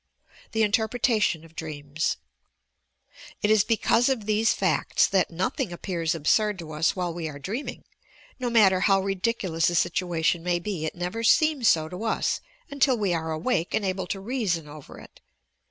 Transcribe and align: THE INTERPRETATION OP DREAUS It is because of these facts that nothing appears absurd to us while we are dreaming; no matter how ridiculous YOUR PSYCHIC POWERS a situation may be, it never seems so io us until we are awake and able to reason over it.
THE 0.53 0.63
INTERPRETATION 0.63 1.45
OP 1.45 1.55
DREAUS 1.55 2.17
It 3.43 3.51
is 3.51 3.63
because 3.63 4.09
of 4.09 4.25
these 4.25 4.51
facts 4.51 5.05
that 5.05 5.29
nothing 5.29 5.71
appears 5.71 6.15
absurd 6.15 6.57
to 6.57 6.71
us 6.71 6.95
while 6.95 7.13
we 7.13 7.29
are 7.29 7.37
dreaming; 7.37 7.83
no 8.39 8.49
matter 8.49 8.79
how 8.79 8.99
ridiculous 8.99 9.69
YOUR 9.69 9.75
PSYCHIC 9.75 9.75
POWERS 9.75 9.77
a 9.77 9.79
situation 10.19 10.43
may 10.43 10.57
be, 10.57 10.85
it 10.85 10.95
never 10.95 11.23
seems 11.23 11.67
so 11.67 11.87
io 11.91 12.01
us 12.05 12.41
until 12.71 12.97
we 12.97 13.13
are 13.13 13.31
awake 13.31 13.75
and 13.75 13.85
able 13.85 14.07
to 14.07 14.19
reason 14.19 14.67
over 14.67 14.97
it. 14.97 15.21